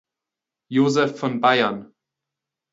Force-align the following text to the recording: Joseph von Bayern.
Joseph 0.71 1.19
von 1.19 1.39
Bayern. 1.41 1.93